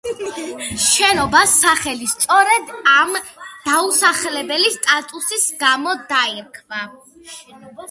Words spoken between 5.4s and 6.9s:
გამო დაერქვა.